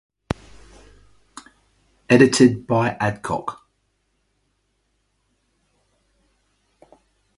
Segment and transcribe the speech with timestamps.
[2.09, 3.61] Edited by Adcock.